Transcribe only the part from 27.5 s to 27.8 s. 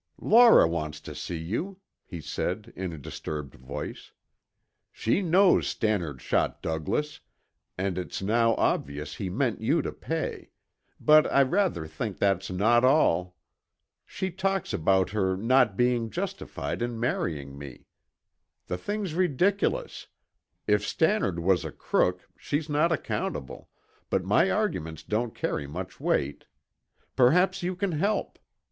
you